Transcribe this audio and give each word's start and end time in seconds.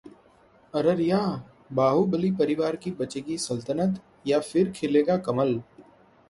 अररिया: 0.73 1.19
बाहुबली 1.73 2.31
परिवार 2.31 2.75
की 2.75 2.91
बचेगी 2.91 3.37
सल्तनत 3.37 4.01
या 4.27 4.39
फिर 4.41 4.71
खिलेगा 4.71 5.17
कमल? 5.29 5.59